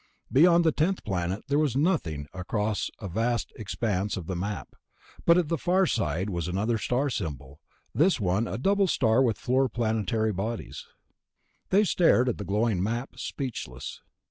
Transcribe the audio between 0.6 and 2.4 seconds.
the tenth planet there was nothing